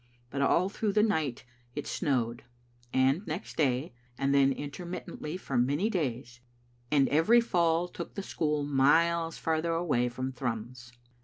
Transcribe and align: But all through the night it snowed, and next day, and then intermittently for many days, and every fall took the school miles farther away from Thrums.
But 0.31 0.41
all 0.41 0.67
through 0.67 0.93
the 0.93 1.03
night 1.03 1.45
it 1.75 1.85
snowed, 1.85 2.43
and 2.91 3.21
next 3.27 3.55
day, 3.55 3.93
and 4.17 4.33
then 4.33 4.51
intermittently 4.51 5.37
for 5.37 5.59
many 5.59 5.91
days, 5.91 6.39
and 6.89 7.07
every 7.09 7.39
fall 7.39 7.87
took 7.87 8.15
the 8.15 8.23
school 8.23 8.63
miles 8.63 9.37
farther 9.37 9.73
away 9.73 10.09
from 10.09 10.31
Thrums. 10.31 10.91